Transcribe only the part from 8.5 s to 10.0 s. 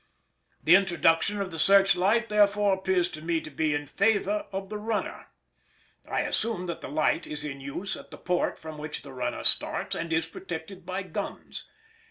from which the runner starts